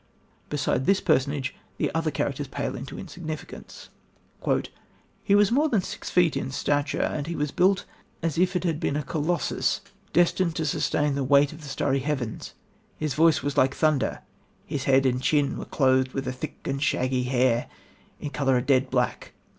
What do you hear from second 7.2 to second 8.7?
he was built as if it